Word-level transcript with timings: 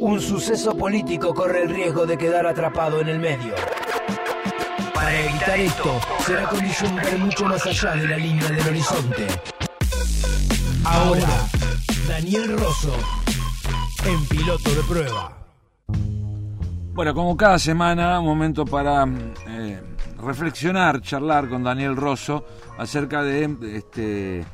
un 0.00 0.20
suceso 0.20 0.76
político 0.76 1.34
corre 1.34 1.62
el 1.62 1.70
riesgo 1.70 2.06
de 2.06 2.18
quedar 2.18 2.46
atrapado 2.46 3.00
en 3.00 3.08
el 3.08 3.18
medio. 3.18 3.54
Para 4.94 5.20
evitar 5.20 5.58
esto, 5.58 6.00
será 6.24 6.48
condición 6.48 6.96
ver 6.96 7.18
mucho 7.18 7.44
más 7.44 7.64
allá 7.66 7.92
de 7.92 8.08
la 8.08 8.16
línea 8.16 8.48
del 8.48 8.68
horizonte. 8.68 9.26
Ahora, 10.84 11.48
Daniel 12.08 12.58
Rosso, 12.58 12.94
en 14.04 14.26
piloto 14.26 14.70
de 14.70 14.82
prueba. 14.82 15.32
Bueno, 16.92 17.14
como 17.14 17.36
cada 17.36 17.58
semana, 17.58 18.20
un 18.20 18.26
momento 18.26 18.64
para 18.64 19.06
eh, 19.48 19.82
reflexionar, 20.18 21.00
charlar 21.02 21.48
con 21.48 21.62
Daniel 21.62 21.96
Rosso 21.96 22.44
acerca 22.78 23.22
de 23.22 23.56
este 23.74 24.44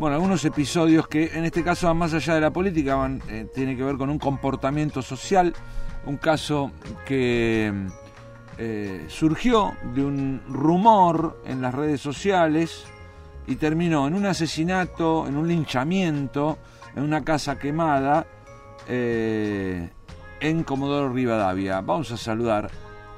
bueno, 0.00 0.16
algunos 0.16 0.42
episodios 0.46 1.06
que 1.08 1.26
en 1.34 1.44
este 1.44 1.62
caso 1.62 1.86
van 1.86 1.98
más 1.98 2.14
allá 2.14 2.34
de 2.34 2.40
la 2.40 2.50
política, 2.50 2.94
van, 2.94 3.20
eh, 3.28 3.46
tiene 3.54 3.76
que 3.76 3.84
ver 3.84 3.98
con 3.98 4.08
un 4.08 4.18
comportamiento 4.18 5.02
social, 5.02 5.52
un 6.06 6.16
caso 6.16 6.70
que 7.04 7.70
eh, 8.56 9.04
surgió 9.08 9.74
de 9.92 10.02
un 10.02 10.40
rumor 10.48 11.42
en 11.44 11.60
las 11.60 11.74
redes 11.74 12.00
sociales 12.00 12.86
y 13.46 13.56
terminó 13.56 14.06
en 14.06 14.14
un 14.14 14.24
asesinato, 14.24 15.26
en 15.26 15.36
un 15.36 15.46
linchamiento, 15.46 16.56
en 16.96 17.02
una 17.02 17.22
casa 17.22 17.58
quemada 17.58 18.24
eh, 18.88 19.90
en 20.40 20.64
Comodoro 20.64 21.12
Rivadavia. 21.12 21.82
Vamos 21.82 22.10
a 22.10 22.16
saludar 22.16 22.70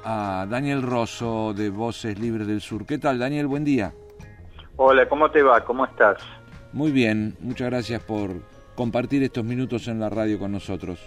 a 0.03 0.45
Daniel 0.49 0.81
Rosso 0.81 1.53
de 1.53 1.69
Voces 1.69 2.19
Libres 2.19 2.45
del 2.45 2.59
Sur. 2.59 2.85
¿Qué 2.85 2.97
tal, 2.97 3.19
Daniel? 3.19 3.47
Buen 3.47 3.63
día. 3.63 3.93
Hola, 4.75 5.07
¿cómo 5.07 5.31
te 5.31 5.41
va? 5.41 5.63
¿Cómo 5.63 5.85
estás? 5.85 6.17
Muy 6.73 6.91
bien, 6.91 7.35
muchas 7.39 7.69
gracias 7.69 8.01
por 8.01 8.41
compartir 8.73 9.21
estos 9.21 9.45
minutos 9.45 9.87
en 9.87 9.99
la 9.99 10.09
radio 10.09 10.39
con 10.39 10.51
nosotros. 10.51 10.99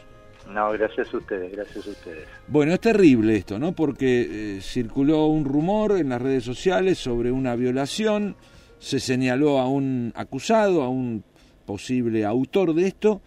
No, 0.49 0.71
gracias 0.71 1.13
a 1.13 1.17
ustedes, 1.17 1.51
gracias 1.51 1.89
a 1.89 1.91
ustedes. 1.91 2.29
Bueno, 2.47 2.73
es 2.73 2.79
terrible 2.79 3.35
esto, 3.35 3.59
¿no? 3.59 3.73
Porque 3.73 4.57
eh, 4.57 4.61
circuló 4.61 5.27
un 5.27 5.45
rumor 5.45 5.99
en 5.99 6.11
las 6.11 6.23
redes 6.23 6.45
sociales 6.45 6.99
sobre 6.99 7.33
una 7.33 7.57
violación, 7.57 8.37
se 8.79 9.01
señaló 9.01 9.59
a 9.59 9.69
un 9.69 10.13
acusado, 10.15 10.85
a 10.85 10.89
un 10.89 11.25
posible 11.65 12.25
autor 12.25 12.73
de 12.73 12.87
esto, 12.87 13.21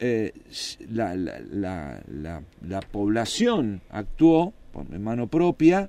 eh, 0.00 0.32
la, 0.90 1.14
la, 1.14 1.38
la, 2.08 2.42
la, 2.66 2.80
población 2.80 3.82
actuó 3.88 4.52
en 4.92 5.04
mano 5.04 5.28
propia, 5.28 5.88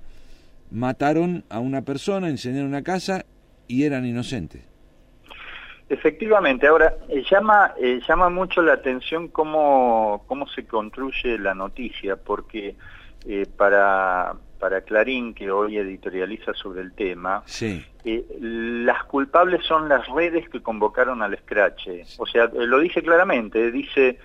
mataron 0.70 1.44
a 1.50 1.60
una 1.60 1.82
persona, 1.82 2.30
incendiaron 2.30 2.70
una 2.70 2.84
casa 2.84 3.26
y 3.68 3.84
eran 3.84 4.06
inocentes. 4.06 4.75
Efectivamente, 5.88 6.66
ahora 6.66 6.96
eh, 7.10 7.24
llama, 7.30 7.74
eh, 7.80 8.00
llama 8.08 8.30
mucho 8.30 8.64
la 8.64 8.74
atención 8.74 9.28
cómo, 9.28 10.24
cómo 10.26 10.48
se 10.48 10.66
construye 10.66 11.38
la 11.38 11.54
noticia, 11.54 12.16
porque 12.16 12.76
eh, 13.28 13.46
para, 13.56 14.34
para 14.60 14.82
Clarín, 14.82 15.36
que 15.36 15.52
hoy 15.52 15.78
editorializa 15.78 16.54
sobre 16.56 16.82
el 16.82 16.94
tema, 16.94 17.44
sí. 17.46 17.86
las 18.40 19.04
culpables 19.04 19.64
son 19.64 19.88
las 19.88 20.08
redes 20.08 20.50
que 20.50 20.64
convocaron 20.64 21.22
al 21.22 21.36
escrache. 21.36 22.04
O 22.18 22.26
sea, 22.26 22.48
lo 22.48 22.80
dice 22.80 23.04
claramente, 23.04 23.72
dice, 23.72 24.18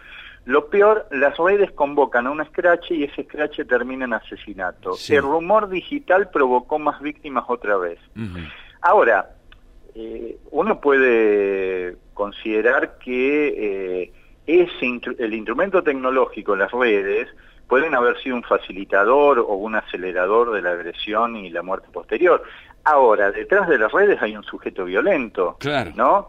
lo 0.46 0.70
peor, 0.70 1.08
las 1.10 1.36
redes 1.36 1.70
convocan 1.72 2.26
a 2.26 2.30
un 2.30 2.40
escrache 2.40 2.94
y 2.94 3.04
ese 3.04 3.20
escrache 3.20 3.66
termina 3.66 4.06
en 4.06 4.14
asesinato. 4.14 4.94
Sí. 4.94 5.14
El 5.14 5.22
rumor 5.22 5.68
digital 5.68 6.30
provocó 6.30 6.78
más 6.78 7.02
víctimas 7.02 7.44
otra 7.48 7.76
vez. 7.76 7.98
Uh 8.16 8.20
-huh. 8.20 8.52
Ahora, 8.80 9.28
eh, 9.94 10.38
uno 10.50 10.80
puede 10.80 11.96
considerar 12.14 12.98
que 12.98 13.48
eh, 14.02 14.12
ese 14.46 15.00
el 15.18 15.34
instrumento 15.34 15.82
tecnológico, 15.82 16.56
las 16.56 16.70
redes, 16.72 17.28
pueden 17.68 17.94
haber 17.94 18.20
sido 18.20 18.36
un 18.36 18.42
facilitador 18.42 19.38
o 19.38 19.54
un 19.54 19.76
acelerador 19.76 20.52
de 20.52 20.62
la 20.62 20.72
agresión 20.72 21.36
y 21.36 21.50
la 21.50 21.62
muerte 21.62 21.88
posterior. 21.92 22.42
Ahora, 22.84 23.30
detrás 23.30 23.68
de 23.68 23.78
las 23.78 23.92
redes 23.92 24.20
hay 24.20 24.36
un 24.36 24.42
sujeto 24.42 24.84
violento, 24.84 25.56
claro. 25.60 25.92
¿no? 25.94 26.28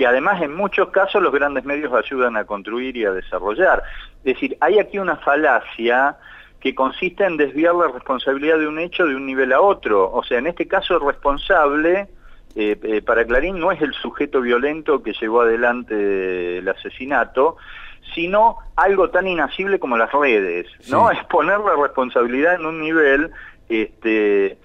que 0.00 0.06
además 0.06 0.40
en 0.40 0.54
muchos 0.54 0.88
casos 0.88 1.22
los 1.22 1.30
grandes 1.30 1.64
medios 1.66 1.92
ayudan 1.92 2.34
a 2.36 2.44
construir 2.44 2.96
y 2.96 3.04
a 3.04 3.12
desarrollar. 3.12 3.82
Es 4.24 4.34
decir, 4.34 4.56
hay 4.60 4.78
aquí 4.78 4.98
una 4.98 5.16
falacia 5.16 6.16
que 6.58 6.74
consiste 6.74 7.24
en 7.24 7.36
desviar 7.36 7.74
la 7.74 7.88
responsabilidad 7.88 8.58
de 8.58 8.66
un 8.66 8.78
hecho 8.78 9.04
de 9.06 9.14
un 9.14 9.26
nivel 9.26 9.52
a 9.52 9.60
otro. 9.60 10.10
O 10.10 10.22
sea, 10.22 10.38
en 10.38 10.46
este 10.46 10.66
caso 10.66 10.94
el 10.94 11.06
responsable 11.06 12.08
eh, 12.56 12.76
eh, 12.82 13.02
para 13.02 13.24
Clarín 13.24 13.58
no 13.58 13.70
es 13.70 13.80
el 13.80 13.92
sujeto 13.94 14.40
violento 14.40 15.02
que 15.02 15.12
llevó 15.12 15.42
adelante 15.42 16.58
el 16.58 16.68
asesinato, 16.68 17.56
sino 18.14 18.56
algo 18.76 19.10
tan 19.10 19.28
inasible 19.28 19.78
como 19.78 19.96
las 19.96 20.12
redes, 20.12 20.66
¿no? 20.88 21.10
Es 21.10 21.22
poner 21.26 21.60
la 21.60 21.76
responsabilidad 21.80 22.54
en 22.54 22.66
un 22.66 22.80
nivel 22.80 23.30
este, 23.68 24.58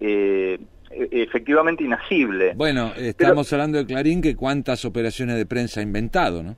eh, 0.00 0.60
efectivamente 0.90 1.82
inasible. 1.82 2.52
Bueno, 2.54 2.92
estamos 2.96 3.48
Pero, 3.48 3.62
hablando 3.62 3.78
de 3.78 3.86
Clarín 3.86 4.22
que 4.22 4.36
cuántas 4.36 4.84
operaciones 4.84 5.36
de 5.36 5.46
prensa 5.46 5.80
ha 5.80 5.82
inventado, 5.82 6.42
¿no? 6.42 6.56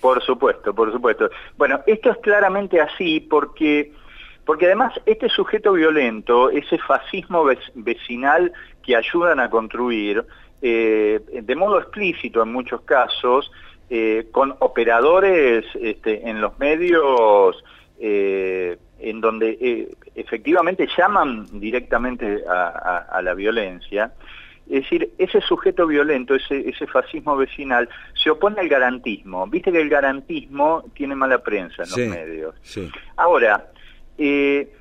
Por 0.00 0.22
supuesto, 0.22 0.74
por 0.74 0.90
supuesto. 0.92 1.30
Bueno, 1.56 1.80
esto 1.86 2.10
es 2.10 2.18
claramente 2.18 2.80
así 2.80 3.20
porque 3.20 3.92
porque 4.44 4.66
además 4.66 4.92
este 5.06 5.28
sujeto 5.28 5.72
violento, 5.72 6.50
ese 6.50 6.78
fascismo 6.78 7.44
vecinal 7.74 8.52
que 8.82 8.96
ayudan 8.96 9.40
a 9.40 9.50
construir, 9.50 10.24
eh, 10.60 11.20
de 11.30 11.56
modo 11.56 11.78
explícito 11.78 12.42
en 12.42 12.52
muchos 12.52 12.82
casos, 12.82 13.50
eh, 13.90 14.28
con 14.30 14.54
operadores 14.60 15.64
este, 15.74 16.28
en 16.28 16.40
los 16.40 16.58
medios 16.58 17.62
eh, 18.00 18.78
en 18.98 19.20
donde 19.20 19.88
efectivamente 20.14 20.88
llaman 20.96 21.46
directamente 21.60 22.42
a, 22.48 22.68
a, 22.68 22.98
a, 22.98 23.22
la 23.22 23.34
violencia, 23.34 24.12
es 24.66 24.84
decir, 24.84 25.12
ese 25.18 25.40
sujeto 25.40 25.86
violento, 25.86 26.34
ese, 26.34 26.68
ese 26.68 26.86
fascismo 26.86 27.36
vecinal, 27.36 27.88
se 28.14 28.30
opone 28.30 28.60
al 28.60 28.68
garantismo. 28.68 29.46
Viste 29.46 29.72
que 29.72 29.80
el 29.80 29.88
garantismo 29.88 30.84
tiene 30.94 31.14
mala 31.14 31.42
prensa 31.42 31.82
en 31.82 31.90
los 31.90 32.16
medios. 32.16 32.54
Sí. 32.62 32.90
Ahora, 33.16 33.66
eh, 34.16 34.72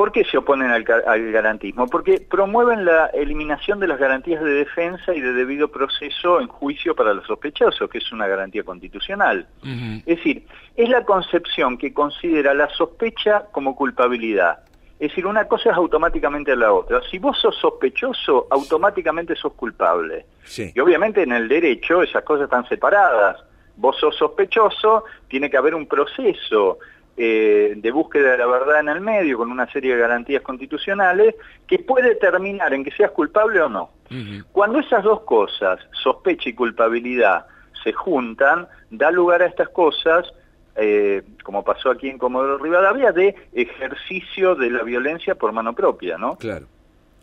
¿Por 0.00 0.12
qué 0.12 0.24
se 0.24 0.38
oponen 0.38 0.70
al, 0.70 0.82
al, 1.06 1.30
garantismo? 1.30 1.86
Porque 1.86 2.26
promueven 2.26 2.86
la 2.86 3.08
eliminación 3.08 3.80
de 3.80 3.86
las 3.86 3.98
garantías 3.98 4.42
de 4.42 4.48
defensa 4.54 5.14
y 5.14 5.20
de 5.20 5.34
debido 5.34 5.68
proceso 5.68 6.40
en 6.40 6.48
juicio 6.48 6.94
para 6.94 7.12
los 7.12 7.26
sospechosos, 7.26 7.90
que 7.90 7.98
es 7.98 8.10
una 8.10 8.26
garantía 8.26 8.62
constitucional. 8.62 9.46
Uh 9.62 9.66
-huh. 9.66 9.98
Es 10.06 10.16
decir, 10.16 10.46
es 10.74 10.88
la 10.88 11.04
concepción 11.04 11.76
que 11.76 11.92
considera 11.92 12.54
la 12.54 12.70
sospecha 12.70 13.44
como 13.52 13.76
culpabilidad. 13.76 14.60
Es 14.98 15.10
decir, 15.10 15.26
una 15.26 15.44
cosa 15.44 15.68
es 15.68 15.76
automáticamente 15.76 16.56
la 16.56 16.72
otra. 16.72 17.02
Si 17.10 17.18
vos 17.18 17.38
sos 17.38 17.56
sospechoso, 17.56 18.46
automáticamente 18.48 19.36
sos 19.36 19.52
culpable. 19.52 20.24
Sí. 20.44 20.72
Y 20.74 20.80
obviamente 20.80 21.24
en 21.24 21.32
el 21.32 21.46
derecho 21.46 22.02
esas 22.02 22.24
cosas 22.24 22.44
están 22.44 22.66
separadas. 22.66 23.36
Vos 23.76 23.98
sos 23.98 24.16
sospechoso, 24.16 25.04
tiene 25.28 25.50
que 25.50 25.58
haber 25.58 25.74
un 25.74 25.86
proceso 25.86 26.78
eh, 27.22 27.74
de 27.76 27.90
búsqueda 27.90 28.30
de 28.30 28.38
la 28.38 28.46
verdad 28.46 28.80
en 28.80 28.88
el 28.88 29.02
medio, 29.02 29.36
con 29.36 29.50
una 29.50 29.70
serie 29.70 29.92
de 29.92 30.00
garantías 30.00 30.40
constitucionales, 30.40 31.34
que 31.66 31.78
puede 31.78 32.14
terminar 32.14 32.72
en 32.72 32.82
que 32.82 32.90
seas 32.92 33.10
culpable 33.10 33.60
o 33.60 33.68
no. 33.68 33.90
Uh 34.10 34.14
-huh. 34.14 34.44
Cuando 34.52 34.78
esas 34.78 35.04
dos 35.04 35.20
cosas, 35.20 35.80
sospecha 36.02 36.48
y 36.48 36.54
culpabilidad, 36.54 37.44
se 37.84 37.92
juntan, 37.92 38.66
da 38.90 39.10
lugar 39.10 39.42
a 39.42 39.46
estas 39.48 39.68
cosas, 39.68 40.32
eh, 40.76 41.22
como 41.44 41.62
pasó 41.62 41.90
aquí 41.90 42.08
en 42.08 42.16
Comodoro 42.16 42.56
Rivadavia, 42.56 43.12
de 43.12 43.34
ejercicio 43.52 44.54
de 44.54 44.70
la 44.70 44.82
violencia 44.82 45.34
por 45.34 45.52
mano 45.52 45.74
propia, 45.74 46.16
¿no? 46.16 46.36
Claro. 46.36 46.68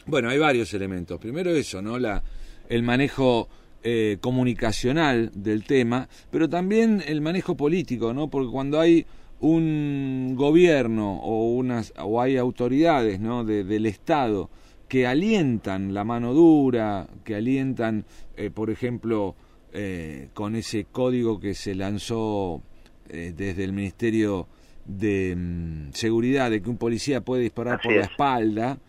Bueno, 0.05 0.29
hay 0.29 0.37
varios 0.37 0.71
elementos. 0.75 1.19
Primero 1.19 1.49
eso, 1.49 1.81
¿no? 1.81 1.97
La, 1.97 2.21
el 2.69 2.83
manejo 2.83 3.49
eh, 3.81 4.17
comunicacional 4.21 5.31
del 5.33 5.63
tema, 5.63 6.07
pero 6.29 6.47
también 6.47 7.01
el 7.07 7.19
manejo 7.21 7.57
político, 7.57 8.13
¿no? 8.13 8.27
Porque 8.29 8.51
cuando 8.51 8.79
hay 8.79 9.07
un 9.39 10.33
gobierno 10.35 11.19
o 11.19 11.53
unas 11.53 11.93
o 11.97 12.21
hay 12.21 12.37
autoridades 12.37 13.19
¿no? 13.19 13.43
de, 13.43 13.63
del 13.63 13.85
Estado 13.85 14.49
que 14.87 15.05
alientan 15.05 15.93
la 15.93 16.03
mano 16.03 16.33
dura, 16.33 17.07
que 17.23 17.35
alientan, 17.35 18.05
eh, 18.35 18.49
por 18.49 18.69
ejemplo, 18.69 19.35
eh, 19.73 20.29
con 20.33 20.55
ese 20.55 20.85
código 20.85 21.39
que 21.39 21.53
se 21.53 21.75
lanzó 21.75 22.63
eh, 23.09 23.33
desde 23.35 23.63
el 23.65 23.73
Ministerio 23.73 24.47
de 24.85 25.35
mm, 25.35 25.93
Seguridad, 25.93 26.49
de 26.49 26.61
que 26.61 26.69
un 26.69 26.77
policía 26.77 27.21
puede 27.21 27.43
disparar 27.43 27.79
Así 27.79 27.87
por 27.87 27.93
es. 27.93 27.99
la 27.99 28.05
espalda, 28.05 28.79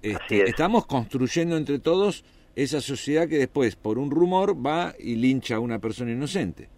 este, 0.00 0.48
estamos 0.48 0.86
construyendo 0.86 1.56
entre 1.56 1.80
todos 1.80 2.24
esa 2.54 2.80
sociedad 2.80 3.28
que 3.28 3.38
después, 3.38 3.76
por 3.76 3.98
un 3.98 4.10
rumor, 4.10 4.64
va 4.64 4.94
y 4.98 5.16
lincha 5.16 5.56
a 5.56 5.60
una 5.60 5.80
persona 5.80 6.12
inocente. 6.12 6.68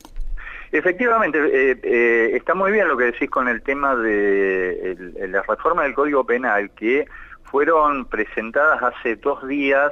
Efectivamente, 0.72 1.38
eh, 1.38 1.80
eh, 1.82 2.30
está 2.36 2.54
muy 2.54 2.70
bien 2.70 2.86
lo 2.86 2.96
que 2.96 3.06
decís 3.06 3.28
con 3.28 3.48
el 3.48 3.60
tema 3.62 3.96
de 3.96 4.92
el, 4.92 5.32
la 5.32 5.42
reforma 5.42 5.82
del 5.82 5.94
Código 5.94 6.24
Penal, 6.24 6.70
que 6.70 7.06
fueron 7.42 8.04
presentadas 8.04 8.80
hace 8.80 9.16
dos 9.16 9.46
días 9.48 9.90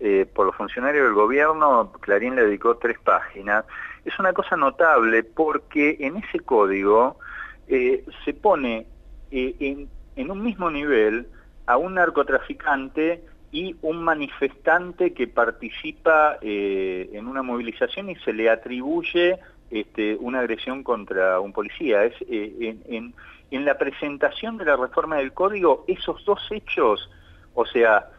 eh, 0.00 0.26
por 0.34 0.44
los 0.46 0.54
funcionarios 0.54 1.06
del 1.06 1.14
gobierno, 1.14 1.92
Clarín 2.00 2.36
le 2.36 2.44
dedicó 2.44 2.76
tres 2.76 2.98
páginas. 2.98 3.64
Es 4.04 4.18
una 4.18 4.34
cosa 4.34 4.54
notable 4.56 5.22
porque 5.22 5.96
en 6.00 6.18
ese 6.18 6.40
código 6.40 7.18
se 7.66 8.32
pone 8.32 8.86
en, 9.30 9.88
un 10.30 10.42
mismo 10.42 10.70
nivel 10.70 11.26
a 11.66 11.76
un 11.76 11.94
narcotraficante 11.94 13.22
y 13.52 13.76
un 13.82 14.02
manifestante 14.02 15.12
que 15.12 15.26
participa 15.26 16.38
en 16.40 17.26
una 17.26 17.42
movilización 17.42 18.08
y 18.08 18.16
se 18.16 18.32
le 18.32 18.48
atribuye 18.48 19.38
este, 19.70 20.16
una 20.16 20.40
agresión 20.40 20.82
contra 20.82 21.40
un 21.40 21.52
policía. 21.52 22.04
Es, 22.04 22.14
en, 22.28 23.14
en, 23.50 23.64
la 23.64 23.78
presentación 23.78 24.56
de 24.58 24.64
la 24.64 24.76
reforma 24.76 25.16
del 25.16 25.32
código, 25.32 25.84
esos 25.88 26.24
dos 26.24 26.40
hechos, 26.50 27.10
o 27.54 27.64
sea, 27.66 28.10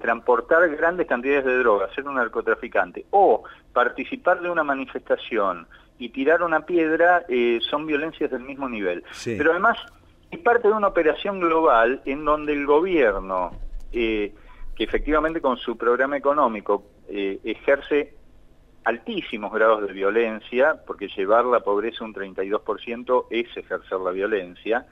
transportar 0.00 0.68
grandes 0.76 1.06
cantidades 1.06 1.44
de 1.44 1.58
drogas, 1.58 1.94
ser 1.94 2.06
un 2.06 2.14
narcotraficante, 2.14 3.04
o 3.10 3.44
participar 3.72 4.40
de 4.40 4.50
una 4.50 4.64
manifestación 4.64 5.66
y 5.98 6.08
tirar 6.08 6.42
una 6.42 6.66
piedra 6.66 7.24
eh, 7.28 7.58
son 7.70 7.86
violencias 7.86 8.30
del 8.30 8.42
mismo 8.42 8.68
nivel. 8.68 9.04
Pero 9.24 9.52
además 9.52 9.78
es 10.30 10.38
parte 10.40 10.68
de 10.68 10.74
una 10.74 10.88
operación 10.88 11.40
global 11.40 12.02
en 12.04 12.24
donde 12.24 12.52
el 12.52 12.66
gobierno, 12.66 13.52
eh, 13.92 14.32
que 14.74 14.84
efectivamente 14.84 15.40
con 15.40 15.56
su 15.56 15.76
programa 15.76 16.16
económico 16.16 16.84
eh, 17.08 17.38
ejerce 17.44 18.14
altísimos 18.84 19.52
grados 19.52 19.86
de 19.86 19.92
violencia, 19.92 20.76
porque 20.86 21.08
llevar 21.08 21.44
la 21.46 21.60
pobreza 21.60 22.04
un 22.04 22.14
32% 22.14 23.26
es 23.30 23.56
ejercer 23.56 23.98
la 24.00 24.10
violencia, 24.10 24.86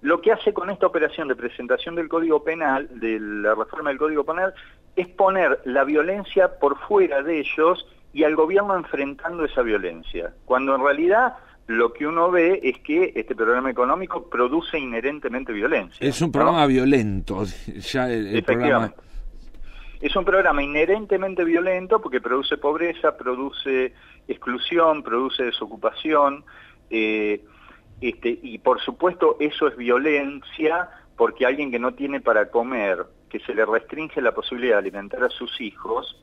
lo 0.00 0.20
que 0.20 0.32
hace 0.32 0.52
con 0.52 0.70
esta 0.70 0.86
operación 0.86 1.28
de 1.28 1.36
presentación 1.36 1.94
del 1.96 2.08
Código 2.08 2.44
Penal, 2.44 2.88
de 3.00 3.18
la 3.18 3.54
reforma 3.54 3.90
del 3.90 3.98
Código 3.98 4.24
Penal, 4.24 4.54
es 4.94 5.08
poner 5.08 5.60
la 5.64 5.84
violencia 5.84 6.58
por 6.58 6.78
fuera 6.86 7.22
de 7.22 7.40
ellos 7.40 7.86
y 8.12 8.24
al 8.24 8.36
gobierno 8.36 8.76
enfrentando 8.76 9.44
esa 9.44 9.62
violencia, 9.62 10.32
cuando 10.44 10.74
en 10.74 10.82
realidad 10.82 11.34
lo 11.66 11.92
que 11.92 12.06
uno 12.06 12.30
ve 12.30 12.60
es 12.62 12.78
que 12.78 13.12
este 13.14 13.34
programa 13.34 13.70
económico 13.70 14.28
produce 14.28 14.78
inherentemente 14.78 15.52
violencia. 15.52 15.98
Es 16.06 16.20
un 16.22 16.32
programa 16.32 16.66
violento, 16.66 17.44
ya 17.66 18.10
el, 18.10 18.42
programa... 18.42 18.92
Es 20.00 20.14
un 20.14 20.24
programa 20.24 20.62
inherentemente 20.62 21.44
violento 21.44 22.00
porque 22.00 22.20
produce 22.20 22.56
pobreza, 22.56 23.16
produce 23.16 23.92
exclusión, 24.28 25.02
produce 25.02 25.44
desocupación, 25.44 26.44
eh, 26.90 27.42
este, 28.00 28.38
y 28.42 28.58
por 28.58 28.80
supuesto 28.80 29.36
eso 29.40 29.66
es 29.66 29.76
violencia 29.76 30.88
porque 31.16 31.46
alguien 31.46 31.72
que 31.72 31.80
no 31.80 31.94
tiene 31.94 32.20
para 32.20 32.48
comer, 32.50 33.04
que 33.28 33.40
se 33.40 33.54
le 33.54 33.64
restringe 33.64 34.20
la 34.20 34.32
posibilidad 34.32 34.74
de 34.74 34.78
alimentar 34.78 35.22
a 35.22 35.28
sus 35.28 35.60
hijos, 35.60 36.16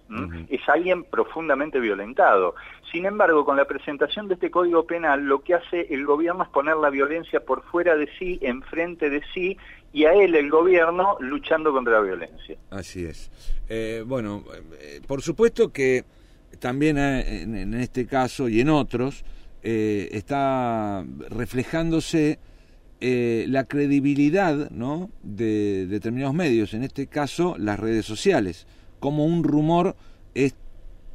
es 0.49 0.61
alguien 0.67 1.03
profundamente 1.03 1.79
violentado. 1.79 2.55
Sin 2.91 3.05
embargo, 3.05 3.43
con 3.43 3.57
la 3.57 3.65
presentación 3.65 4.27
de 4.27 4.35
este 4.35 4.51
Código 4.51 4.85
Penal, 4.85 5.25
lo 5.25 5.41
que 5.41 5.55
hace 5.55 5.87
el 5.89 6.05
gobierno 6.05 6.43
es 6.43 6.49
poner 6.49 6.77
la 6.77 6.89
violencia 6.89 7.39
por 7.39 7.63
fuera 7.63 7.95
de 7.95 8.09
sí, 8.17 8.39
enfrente 8.41 9.09
de 9.09 9.21
sí, 9.33 9.57
y 9.95 10.05
a 10.05 10.13
él, 10.13 10.35
el 10.35 10.49
gobierno, 10.49 11.15
luchando 11.21 11.71
contra 11.71 11.93
la 11.93 12.01
violencia. 12.01 12.57
Así 12.69 13.05
es. 13.05 13.31
Eh, 13.69 14.03
bueno, 14.05 14.43
eh, 14.79 14.99
por 15.07 15.21
supuesto 15.21 15.71
que 15.71 16.03
también 16.59 16.97
eh, 16.97 17.43
en, 17.43 17.73
este 17.75 18.05
caso 18.05 18.49
y 18.49 18.59
en 18.59 18.69
otros, 18.69 19.23
está 19.63 21.03
reflejándose 21.29 22.37
eh, 23.01 23.45
la 23.49 23.65
credibilidad 23.65 24.69
¿no? 24.71 25.09
de 25.21 25.85
determinados 25.87 26.33
medios, 26.33 26.73
en 26.73 26.83
este 26.83 27.07
caso 27.07 27.55
las 27.57 27.79
redes 27.79 28.05
sociales, 28.05 28.67
como 28.99 29.25
un 29.25 29.43
rumor 29.43 29.95
es 30.33 30.55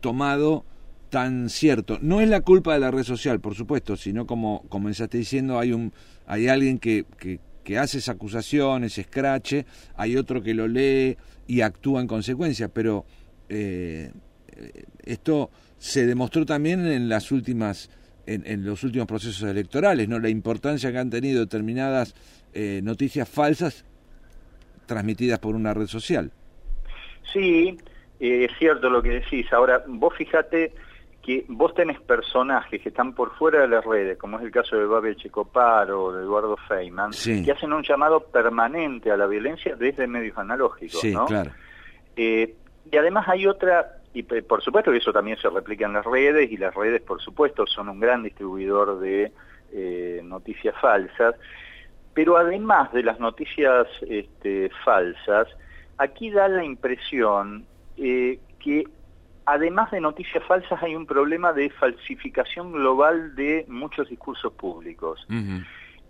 tomado 0.00 0.64
tan 1.10 1.48
cierto. 1.48 1.98
No 2.00 2.20
es 2.20 2.28
la 2.28 2.40
culpa 2.40 2.74
de 2.74 2.80
la 2.80 2.90
red 2.90 3.02
social, 3.02 3.40
por 3.40 3.54
supuesto, 3.54 3.96
sino 3.96 4.26
como 4.26 4.62
comenzaste 4.68 5.18
diciendo, 5.18 5.58
hay, 5.58 5.72
un, 5.72 5.92
hay 6.26 6.48
alguien 6.48 6.78
que, 6.78 7.04
que, 7.18 7.40
hace 7.78 7.98
esas 7.98 8.16
acusaciones, 8.16 8.98
escrache, 8.98 9.64
hay 9.96 10.16
otro 10.16 10.42
que 10.42 10.54
lo 10.54 10.66
lee 10.66 11.16
y 11.46 11.60
actúa 11.60 12.00
en 12.00 12.08
consecuencia, 12.08 12.68
pero 12.68 13.04
eh, 13.48 14.10
esto 15.04 15.50
se 15.78 16.04
demostró 16.04 16.44
también 16.44 16.84
en 16.86 17.08
las 17.08 17.30
últimas 17.30 17.90
en, 18.26 18.64
los 18.64 18.82
últimos 18.84 19.06
procesos 19.06 19.48
electorales, 19.48 20.08
¿no? 20.08 20.18
La 20.18 20.28
importancia 20.28 20.92
que 20.92 20.98
han 20.98 21.10
tenido 21.10 21.40
determinadas 21.40 22.14
eh, 22.52 22.80
noticias 22.82 23.28
falsas 23.28 23.84
transmitidas 24.86 25.38
por 25.38 25.54
una 25.54 25.72
red 25.74 25.86
social. 25.86 26.30
Sí, 27.32 27.78
eh, 28.18 28.46
es 28.50 28.58
cierto 28.58 28.90
lo 28.90 29.02
que 29.02 29.10
decís. 29.10 29.52
Ahora, 29.52 29.82
vos 29.86 30.14
fíjate 30.16 30.72
que 31.22 31.44
vos 31.48 31.74
tenés 31.74 32.00
personajes 32.00 32.80
que 32.80 32.88
están 32.88 33.14
por 33.14 33.36
fuera 33.36 33.60
de 33.60 33.68
las 33.68 33.84
redes, 33.84 34.16
como 34.18 34.38
es 34.38 34.44
el 34.44 34.50
caso 34.50 34.76
de 34.76 34.86
Babel 34.86 35.16
Checopar 35.16 35.90
o 35.90 36.12
de 36.12 36.22
Eduardo 36.22 36.56
Feynman, 36.68 37.10
que 37.12 37.52
hacen 37.52 37.72
un 37.72 37.82
llamado 37.82 38.20
permanente 38.24 39.10
a 39.10 39.16
la 39.16 39.26
violencia 39.26 39.76
desde 39.76 40.06
medios 40.06 40.36
analógicos, 40.38 41.00
sí, 41.00 41.14
Claro. 41.26 41.52
Eh, 42.16 42.54
y 42.90 42.96
además 42.96 43.28
hay 43.28 43.46
otra 43.46 43.99
y 44.12 44.22
por 44.24 44.62
supuesto 44.62 44.90
que 44.90 44.98
eso 44.98 45.12
también 45.12 45.38
se 45.38 45.48
replica 45.48 45.86
en 45.86 45.92
las 45.92 46.04
redes 46.04 46.50
y 46.50 46.56
las 46.56 46.74
redes 46.74 47.00
por 47.02 47.20
supuesto 47.22 47.66
son 47.66 47.88
un 47.88 48.00
gran 48.00 48.24
distribuidor 48.24 48.98
de 48.98 49.32
eh, 49.72 50.20
noticias 50.24 50.74
falsas, 50.80 51.36
pero 52.12 52.36
además 52.36 52.92
de 52.92 53.04
las 53.04 53.20
noticias 53.20 53.86
este, 54.08 54.70
falsas, 54.84 55.46
aquí 55.98 56.30
da 56.30 56.48
la 56.48 56.64
impresión 56.64 57.66
eh, 57.96 58.40
que 58.58 58.84
además 59.46 59.90
de 59.92 60.00
noticias 60.00 60.42
falsas 60.44 60.82
hay 60.82 60.96
un 60.96 61.06
problema 61.06 61.52
de 61.52 61.70
falsificación 61.70 62.72
global 62.72 63.34
de 63.36 63.64
muchos 63.68 64.08
discursos 64.08 64.52
públicos. 64.52 65.24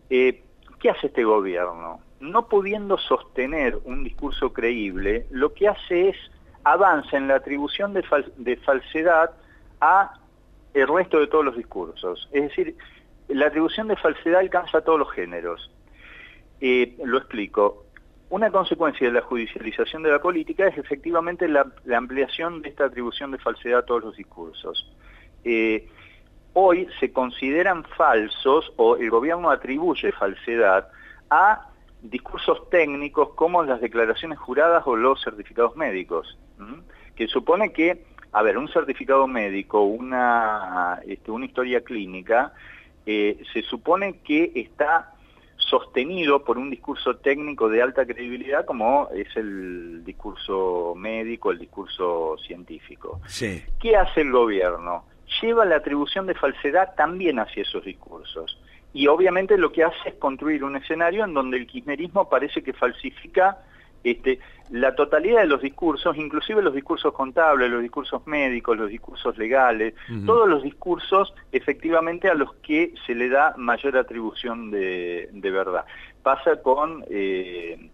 Eh, 0.08 0.43
¿Qué 0.79 0.91
hace 0.91 1.08
este 1.08 1.25
gobierno? 1.25 2.00
No 2.20 2.49
pudiendo 2.49 2.97
sostener 2.97 3.79
un 3.85 4.05
discurso 4.05 4.52
creíble, 4.52 5.26
lo 5.31 5.52
que 5.52 5.69
hace 5.69 6.11
es 6.11 6.17
avanza 6.65 7.17
en 7.17 7.29
la 7.29 7.37
atribución 7.37 7.95
de, 7.95 8.57
falsedad 8.57 9.31
a 9.81 10.15
el 10.75 10.89
resto 10.89 11.19
de 11.19 11.27
todos 11.27 11.45
los 11.45 11.57
discursos. 11.57 12.29
Es 12.33 12.43
decir, 12.43 12.77
la 13.29 13.47
atribución 13.47 13.89
de 13.89 13.97
falsedad 13.97 14.41
alcanza 14.41 14.79
a 14.79 14.81
todos 14.83 14.99
los 14.99 15.11
géneros. 15.12 15.71
Eh, 16.61 16.97
lo 17.05 17.19
explico. 17.19 17.85
Una 18.29 18.51
consecuencia 18.51 19.09
de 19.09 19.15
la 19.15 19.23
judicialización 19.23 20.03
de 20.03 20.11
la 20.11 20.21
política 20.21 20.67
es 20.69 20.79
efectivamente 20.79 21.49
la, 21.49 21.67
ampliación 21.97 22.62
de 22.62 22.69
esta 22.69 22.85
atribución 22.85 23.33
de 23.33 23.39
falsedad 23.39 23.81
a 23.81 23.87
todos 23.87 24.05
los 24.05 24.17
discursos. 24.17 24.89
Eh, 25.45 25.89
hoy 26.53 26.87
se 27.01 27.12
consideran 27.12 27.85
falsos 27.85 28.73
o 28.77 28.97
el 28.97 29.11
gobierno 29.11 29.51
atribuye 29.51 30.12
falsedad 30.12 30.89
a 31.31 31.70
discursos 32.02 32.69
técnicos 32.71 33.30
como 33.35 33.62
las 33.62 33.80
declaraciones 33.80 34.38
juradas 34.38 34.83
o 34.87 34.97
los 34.97 35.23
certificados 35.23 35.76
médicos, 35.76 36.38
que 37.14 37.26
supone 37.28 37.73
que, 37.73 38.04
a 38.33 38.42
ver, 38.42 38.59
un 38.59 38.69
certificado 38.69 39.26
médico, 39.26 39.83
una, 39.83 41.00
este, 41.07 41.30
una 41.30 41.47
historia 41.47 41.83
clínica, 41.83 42.52
eh, 43.07 43.42
se 43.52 43.62
supone 43.62 44.21
que 44.21 44.52
está 44.54 45.14
sostenido 45.57 46.42
por 46.45 46.59
un 46.59 46.71
discurso 46.71 47.16
técnico 47.16 47.69
de 47.69 47.83
alta 47.83 48.07
credibilidad 48.07 48.64
como 48.64 49.09
es 49.14 49.28
el 49.37 50.04
discurso 50.04 50.95
médico, 50.97 51.50
el 51.50 51.59
discurso 51.59 52.37
científico. 52.38 53.21
¿Qué 53.78 53.97
hace 53.97 54.23
el 54.23 54.33
gobierno? 54.33 55.04
Lleva 55.40 55.64
la 55.64 55.76
atribución 55.76 56.26
de 56.26 56.35
falsedad 56.35 56.95
también 56.97 57.38
hacia 57.38 57.62
esos 57.62 57.85
discursos 57.85 58.60
y 58.92 59.06
obviamente 59.06 59.56
lo 59.56 59.70
que 59.73 59.85
hace 59.85 60.09
es 60.09 60.14
construir 60.14 60.64
un 60.64 60.76
escenario 60.76 61.25
en 61.25 61.35
donde 61.35 61.56
el 61.56 61.66
kirchnerismo 61.66 62.28
parece 62.28 62.62
que 62.62 62.73
falsifica 62.73 63.59
este, 64.02 64.40
la 64.70 64.94
totalidad 64.94 65.42
de 65.42 65.47
los 65.47 65.61
discursos, 65.61 66.16
inclusive 66.16 66.62
los 66.62 66.75
discursos 66.75 67.12
contables, 67.12 67.70
los 67.70 67.82
discursos 67.82 68.26
médicos, 68.26 68.76
los 68.78 68.88
discursos 68.88 69.37
legales, 69.37 69.94
todos 70.25 70.49
los 70.49 70.62
discursos 70.62 71.35
efectivamente 71.52 72.28
a 72.28 72.35
los 72.35 72.54
que 72.56 72.94
se 73.06 73.14
le 73.14 73.28
da 73.28 73.54
mayor 73.56 73.97
atribución 73.97 74.70
de, 74.70 75.28
verdad. 75.32 75.85
Pasa 76.23 76.62
con 76.62 77.04
eh, 77.11 77.90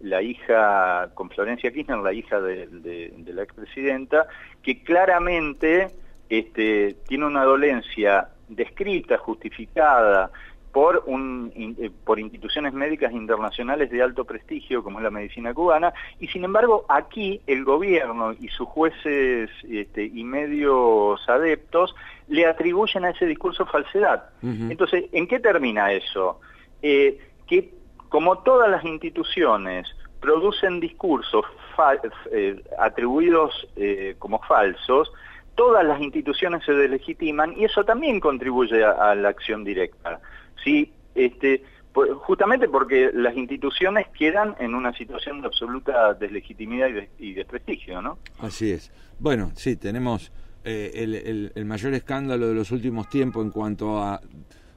la 0.00 0.22
hija, 0.22 1.10
con 1.14 1.30
Florencia 1.30 1.70
Kirchner, 1.70 1.98
la 1.98 2.12
hija 2.12 2.40
de, 2.40 2.66
de 2.66 3.32
la 3.32 3.42
expresidenta, 3.42 4.26
que 4.62 4.82
claramente 4.82 5.88
este, 6.28 6.96
tiene 7.06 7.26
una 7.26 7.44
dolencia 7.44 8.28
descrita, 8.48 9.18
justificada 9.18 10.30
por, 10.74 11.04
un, 11.06 11.52
eh, 11.56 11.88
por 12.04 12.18
instituciones 12.18 12.72
médicas 12.72 13.12
internacionales 13.12 13.90
de 13.90 14.02
alto 14.02 14.24
prestigio 14.24 14.82
como 14.82 14.98
es 14.98 15.04
la 15.04 15.10
medicina 15.10 15.54
cubana, 15.54 15.94
y 16.18 16.26
sin 16.26 16.42
embargo 16.42 16.84
aquí 16.88 17.40
el 17.46 17.64
gobierno 17.64 18.32
y 18.32 18.48
sus 18.48 18.66
jueces 18.68 19.50
este, 19.70 20.04
y 20.04 20.24
medios 20.24 21.20
adeptos 21.28 21.94
le 22.26 22.44
atribuyen 22.44 23.04
a 23.04 23.10
ese 23.10 23.24
discurso 23.24 23.64
falsedad. 23.66 24.30
Entonces, 24.42 25.04
¿en 25.12 25.28
qué 25.28 25.38
termina 25.38 25.92
eso? 25.92 26.40
Eh, 26.82 27.20
que 27.46 27.72
como 28.08 28.38
todas 28.38 28.68
las 28.68 28.84
instituciones 28.84 29.86
producen 30.20 30.80
discursos 30.80 31.44
eh, 32.32 32.60
atribuidos 32.78 33.68
como 34.18 34.40
falsos, 34.40 35.12
todas 35.54 35.84
las 35.84 36.00
instituciones 36.00 36.64
se 36.64 36.72
delegitiman 36.72 37.54
y 37.56 37.64
eso 37.64 37.84
también 37.84 38.20
contribuye 38.20 38.84
a, 38.84 39.14
la 39.14 39.28
acción 39.28 39.64
directa. 39.64 40.20
Sí, 40.62 40.92
este, 41.14 41.62
justamente 41.92 42.68
porque 42.68 43.10
las 43.12 43.36
instituciones 43.36 44.08
quedan 44.08 44.56
en 44.58 44.74
una 44.74 44.92
situación 44.96 45.40
de 45.40 45.46
absoluta 45.46 46.14
deslegitimidad 46.14 46.88
y, 47.18 47.34
desprestigio, 47.34 48.02
¿no? 48.02 48.18
Así 48.38 48.72
es. 48.72 48.90
Bueno, 49.18 49.52
sí, 49.54 49.76
tenemos 49.76 50.32
eh, 50.64 50.90
el, 50.94 51.52
el, 51.54 51.64
mayor 51.64 51.94
escándalo 51.94 52.48
de 52.48 52.54
los 52.54 52.72
últimos 52.72 53.08
tiempos 53.08 53.44
en 53.44 53.50
cuanto 53.50 54.02
a 54.02 54.20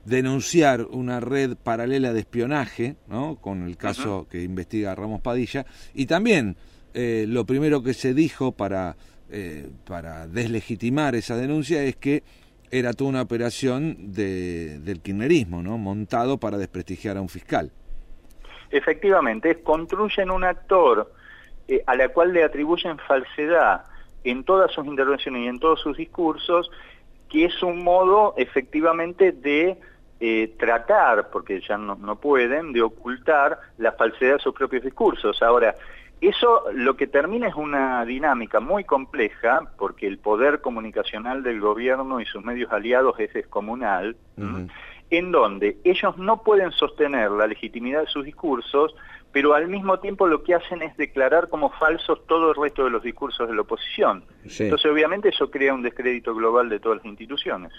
denunciar 0.05 0.83
una 0.83 1.19
red 1.19 1.57
paralela 1.57 2.13
de 2.13 2.21
espionaje, 2.21 2.95
¿no? 3.07 3.35
Con 3.35 3.63
el 3.63 3.75
caso 3.75 4.27
que 4.29 4.41
investiga 4.41 4.95
Ramos 4.95 5.19
Padilla, 5.21 5.65
y 5.93 6.05
también 6.05 6.55
eh, 6.93 7.25
lo 7.27 7.45
primero 7.45 7.83
que 7.83 7.93
se 7.93 8.13
dijo 8.13 8.53
para, 8.53 8.95
eh, 9.29 9.69
para 9.85 10.27
deslegitimar 10.27 11.15
esa 11.15 11.35
denuncia 11.35 11.83
es 11.83 11.95
que 11.95 12.23
era 12.71 12.93
toda 12.93 13.09
una 13.09 13.21
operación 13.21 14.13
de, 14.13 14.79
del 14.79 15.01
kirchnerismo, 15.01 15.61
¿no? 15.61 15.77
montado 15.77 16.37
para 16.37 16.57
desprestigiar 16.57 17.17
a 17.17 17.21
un 17.21 17.29
fiscal. 17.29 17.71
Efectivamente, 18.69 19.61
construyen 19.61 20.31
un 20.31 20.43
actor 20.43 21.13
eh, 21.67 21.83
a 21.85 21.95
la 21.95 22.09
cual 22.09 22.33
le 22.33 22.43
atribuyen 22.43 22.97
falsedad 22.99 23.83
en 24.23 24.43
todas 24.43 24.71
sus 24.73 24.85
intervenciones 24.85 25.43
y 25.43 25.47
en 25.47 25.59
todos 25.59 25.79
sus 25.79 25.95
discursos, 25.95 26.69
que 27.29 27.45
es 27.45 27.63
un 27.63 27.83
modo 27.83 28.33
efectivamente 28.37 29.31
de 29.31 29.77
eh, 30.19 30.55
tratar, 30.57 31.29
porque 31.29 31.61
ya 31.61 31.77
no, 31.77 31.95
no, 31.95 32.19
pueden, 32.19 32.73
de 32.73 32.81
ocultar 32.81 33.59
la 33.77 33.93
falsedad 33.93 34.33
de 34.33 34.39
sus 34.39 34.53
propios 34.53 34.83
discursos. 34.83 35.41
Ahora, 35.41 35.75
eso 36.21 36.63
lo 36.73 36.95
que 36.95 37.07
termina 37.07 37.47
es 37.47 37.55
una 37.55 38.03
dinámica 38.05 38.59
muy 38.59 38.83
compleja, 38.83 39.71
porque 39.77 40.07
el 40.07 40.17
poder 40.17 40.61
comunicacional 40.61 41.43
del 41.43 41.59
gobierno 41.59 42.19
y 42.19 42.25
sus 42.25 42.43
medios 42.43 42.71
aliados 42.71 43.19
es 43.19 43.33
descomunal, 43.33 44.17
en 45.09 45.31
donde 45.31 45.77
ellos 45.83 46.17
no 46.17 46.41
pueden 46.43 46.71
sostener 46.71 47.31
la 47.31 47.47
legitimidad 47.47 48.01
de 48.01 48.07
sus 48.07 48.25
discursos, 48.25 48.95
pero 49.31 49.53
al 49.53 49.67
mismo 49.67 49.99
tiempo 49.99 50.25
lo 50.25 50.43
que 50.43 50.55
hacen 50.55 50.81
es 50.81 50.97
declarar 50.97 51.49
como 51.49 51.69
falsos 51.69 52.25
todo 52.27 52.49
el 52.51 52.55
resto 52.61 52.83
de 52.85 52.89
los 52.89 53.03
discursos 53.03 53.47
de 53.47 53.53
la 53.53 53.61
oposición. 53.61 54.23
Entonces, 54.43 54.91
obviamente, 54.91 55.29
eso 55.29 55.51
crea 55.51 55.73
un 55.73 55.83
descrédito 55.83 56.33
global 56.33 56.69
de 56.69 56.79
todas 56.79 56.97
las 56.97 57.05
instituciones. 57.05 57.71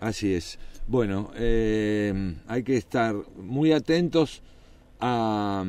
Así 0.00 0.34
es. 0.34 0.58
Bueno, 0.88 1.30
eh, 1.36 2.34
hay 2.48 2.64
que 2.64 2.76
estar 2.76 3.14
muy 3.36 3.72
atentos 3.72 4.42
a 5.00 5.64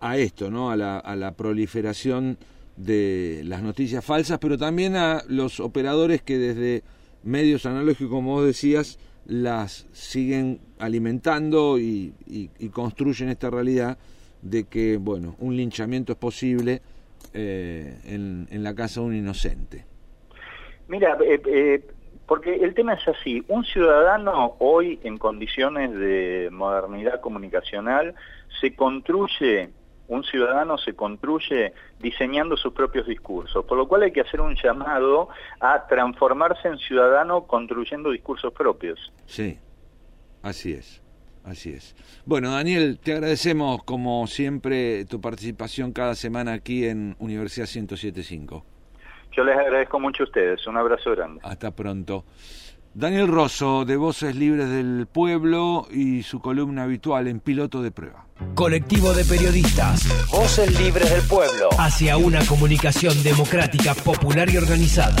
a 0.00 0.16
esto, 0.16 0.50
¿no? 0.50 0.70
A 0.70 0.76
la, 0.76 0.98
a 0.98 1.16
la 1.16 1.32
proliferación 1.32 2.38
de 2.76 3.42
las 3.44 3.62
noticias 3.62 4.04
falsas, 4.04 4.38
pero 4.38 4.56
también 4.56 4.96
a 4.96 5.22
los 5.28 5.60
operadores 5.60 6.22
que 6.22 6.38
desde 6.38 6.82
medios 7.24 7.66
analógicos, 7.66 8.10
como 8.10 8.34
vos 8.34 8.46
decías, 8.46 8.98
las 9.26 9.86
siguen 9.92 10.60
alimentando 10.78 11.78
y, 11.78 12.12
construyen 12.72 13.28
esta 13.28 13.50
realidad 13.50 13.98
de 14.42 14.64
que, 14.64 14.96
bueno, 14.96 15.36
un 15.38 15.56
linchamiento 15.56 16.12
es 16.12 16.18
posible 16.18 16.80
eh, 17.34 17.98
en, 18.06 18.46
en, 18.50 18.62
la 18.62 18.74
casa 18.74 19.00
de 19.00 19.06
un 19.06 19.14
inocente. 19.16 19.84
Mira, 20.86 21.18
eh, 21.22 21.40
eh, 21.46 21.84
porque 22.26 22.54
el 22.54 22.74
tema 22.74 22.94
es 22.94 23.06
así, 23.08 23.44
un 23.48 23.64
ciudadano 23.64 24.56
hoy 24.60 24.98
en 25.02 25.18
condiciones 25.18 25.92
de 25.92 26.48
modernidad 26.50 27.20
comunicacional 27.20 28.14
se 28.60 28.74
construye 28.74 29.70
un 30.08 30.24
ciudadano 30.24 30.76
se 30.78 30.94
construye 30.94 31.72
diseñando 32.00 32.56
sus 32.56 32.72
propios 32.72 33.06
discursos, 33.06 33.64
por 33.64 33.78
lo 33.78 33.86
cual 33.86 34.02
hay 34.02 34.12
que 34.12 34.22
hacer 34.22 34.40
un 34.40 34.56
llamado 34.56 35.28
a 35.60 35.86
transformarse 35.86 36.68
en 36.68 36.78
ciudadano 36.78 37.46
construyendo 37.46 38.10
discursos 38.10 38.52
propios. 38.52 39.12
Sí, 39.26 39.58
así 40.42 40.72
es. 40.72 41.02
Así 41.44 41.70
es. 41.70 41.94
Bueno, 42.26 42.52
Daniel, 42.52 42.98
te 42.98 43.14
agradecemos 43.14 43.82
como 43.84 44.26
siempre 44.26 45.06
tu 45.06 45.18
participación 45.18 45.92
cada 45.92 46.14
semana 46.14 46.52
aquí 46.52 46.84
en 46.84 47.16
Universidad 47.20 47.66
1075. 47.66 48.66
Yo 49.32 49.44
les 49.44 49.56
agradezco 49.56 49.98
mucho 49.98 50.24
a 50.24 50.26
ustedes. 50.26 50.66
Un 50.66 50.76
abrazo 50.76 51.12
grande. 51.12 51.40
Hasta 51.42 51.70
pronto. 51.70 52.24
Daniel 52.98 53.28
Rosso, 53.28 53.84
de 53.84 53.96
Voces 53.96 54.34
Libres 54.34 54.68
del 54.70 55.06
Pueblo 55.06 55.86
y 55.88 56.24
su 56.24 56.40
columna 56.40 56.82
habitual 56.82 57.28
en 57.28 57.38
Piloto 57.38 57.80
de 57.80 57.92
Prueba. 57.92 58.26
Colectivo 58.56 59.14
de 59.14 59.24
periodistas. 59.24 60.08
Voces 60.32 60.76
Libres 60.80 61.08
del 61.08 61.22
Pueblo. 61.22 61.68
Hacia 61.78 62.16
una 62.16 62.44
comunicación 62.44 63.22
democrática, 63.22 63.94
popular 63.94 64.50
y 64.50 64.56
organizada. 64.56 65.14